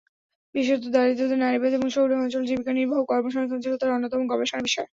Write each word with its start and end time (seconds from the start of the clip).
বিশেষত 0.55 0.83
'দারিদ্র্যের 0.87 1.41
নারীবাদ' 1.41 1.77
এবং 1.77 1.87
শহুরে 1.89 2.15
অঞ্চলে 2.17 2.49
জীবিকা 2.49 2.71
নির্বাহ 2.73 2.99
ও 2.99 3.09
কর্মসংস্থান' 3.11 3.63
ছিলো 3.63 3.75
তার 3.77 3.95
অন্যতম 3.95 4.21
গবেষণার 4.31 4.65
বিষয়। 4.67 4.87